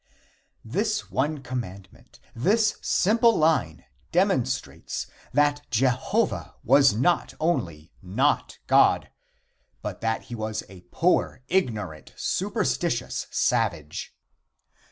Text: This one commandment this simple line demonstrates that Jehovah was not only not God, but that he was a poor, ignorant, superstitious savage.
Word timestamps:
This 0.65 1.11
one 1.11 1.43
commandment 1.43 2.19
this 2.35 2.77
simple 2.81 3.37
line 3.37 3.85
demonstrates 4.11 5.05
that 5.31 5.61
Jehovah 5.69 6.55
was 6.63 6.91
not 6.95 7.35
only 7.39 7.91
not 8.01 8.57
God, 8.65 9.11
but 9.83 10.01
that 10.01 10.23
he 10.23 10.33
was 10.33 10.63
a 10.69 10.81
poor, 10.91 11.43
ignorant, 11.49 12.13
superstitious 12.17 13.27
savage. 13.29 14.15